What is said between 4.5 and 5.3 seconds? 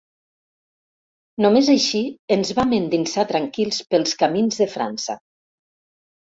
de França.